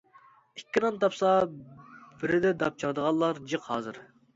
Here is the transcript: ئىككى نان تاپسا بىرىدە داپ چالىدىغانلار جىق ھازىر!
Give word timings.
ئىككى 0.61 0.83
نان 0.85 0.97
تاپسا 1.03 1.35
بىرىدە 1.59 2.57
داپ 2.67 2.85
چالىدىغانلار 2.85 3.47
جىق 3.55 3.75
ھازىر! 3.75 4.07